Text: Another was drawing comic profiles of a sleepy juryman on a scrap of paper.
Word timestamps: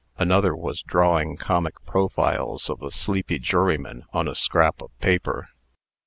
Another 0.17 0.55
was 0.55 0.81
drawing 0.81 1.37
comic 1.37 1.75
profiles 1.85 2.71
of 2.71 2.81
a 2.81 2.89
sleepy 2.89 3.37
juryman 3.37 4.03
on 4.11 4.27
a 4.27 4.33
scrap 4.33 4.81
of 4.81 4.89
paper. 4.99 5.49